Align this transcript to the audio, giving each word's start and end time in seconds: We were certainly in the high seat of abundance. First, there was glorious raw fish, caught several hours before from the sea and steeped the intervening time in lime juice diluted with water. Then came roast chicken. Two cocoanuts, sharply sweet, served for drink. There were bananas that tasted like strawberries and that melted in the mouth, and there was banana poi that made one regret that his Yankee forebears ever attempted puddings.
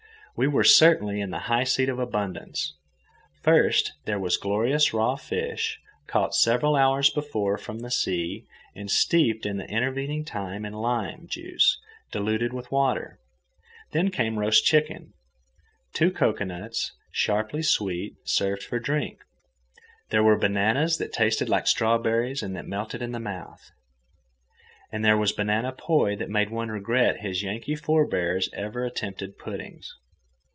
We 0.33 0.47
were 0.47 0.63
certainly 0.63 1.19
in 1.21 1.29
the 1.29 1.37
high 1.51 1.65
seat 1.65 1.87
of 1.89 1.99
abundance. 1.99 2.73
First, 3.43 3.91
there 4.05 4.17
was 4.17 4.37
glorious 4.37 4.91
raw 4.93 5.15
fish, 5.15 5.79
caught 6.07 6.33
several 6.33 6.75
hours 6.75 7.11
before 7.11 7.57
from 7.59 7.79
the 7.79 7.91
sea 7.91 8.47
and 8.73 8.89
steeped 8.89 9.43
the 9.43 9.63
intervening 9.67 10.23
time 10.25 10.63
in 10.65 10.73
lime 10.73 11.27
juice 11.27 11.77
diluted 12.11 12.53
with 12.53 12.71
water. 12.71 13.19
Then 13.91 14.09
came 14.09 14.39
roast 14.39 14.65
chicken. 14.65 15.13
Two 15.93 16.09
cocoanuts, 16.09 16.93
sharply 17.11 17.61
sweet, 17.61 18.15
served 18.23 18.63
for 18.63 18.79
drink. 18.79 19.19
There 20.09 20.23
were 20.23 20.39
bananas 20.39 20.97
that 20.97 21.13
tasted 21.13 21.49
like 21.49 21.67
strawberries 21.67 22.41
and 22.41 22.55
that 22.55 22.65
melted 22.65 23.01
in 23.03 23.11
the 23.11 23.19
mouth, 23.19 23.69
and 24.93 25.03
there 25.05 25.17
was 25.17 25.33
banana 25.33 25.71
poi 25.73 26.15
that 26.15 26.29
made 26.31 26.49
one 26.49 26.69
regret 26.69 27.15
that 27.15 27.21
his 27.21 27.43
Yankee 27.43 27.75
forebears 27.75 28.49
ever 28.53 28.83
attempted 28.85 29.37
puddings. 29.37 29.93